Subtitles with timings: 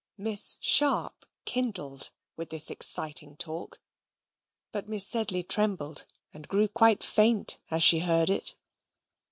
[0.17, 3.79] Miss Sharp kindled with this exciting talk,
[4.71, 8.55] but Miss Sedley trembled and grew quite faint as she heard it.